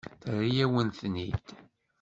[0.21, 1.47] Terra-yawen-ten-id?